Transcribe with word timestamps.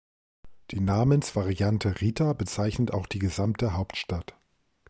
Die 0.71 0.79
Namensvariante 0.79 2.01
"Rita" 2.01 2.33
bezeichnet 2.33 2.91
auch 2.91 3.05
die 3.05 3.19
gesamte 3.19 3.73
Hauptstadt. 3.73 4.35